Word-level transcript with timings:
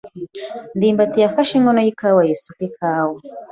ndimbati 0.75 1.17
yafashe 1.19 1.51
inkono 1.55 1.79
yikawa 1.85 2.21
yisuka 2.27 2.61
ikawa. 2.69 3.19